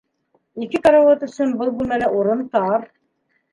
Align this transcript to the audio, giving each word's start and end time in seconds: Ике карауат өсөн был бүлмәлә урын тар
Ике 0.65 0.81
карауат 0.87 1.27
өсөн 1.29 1.53
был 1.61 1.71
бүлмәлә 1.83 2.11
урын 2.23 2.43
тар 2.59 2.91